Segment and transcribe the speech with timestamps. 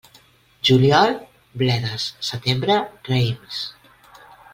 [0.69, 1.11] Juliol,
[1.63, 2.79] bledes; setembre,
[3.11, 3.61] raïms.